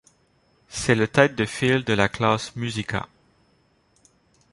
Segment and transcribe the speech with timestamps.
[0.67, 3.07] C'est le tête de file de la classe Musica.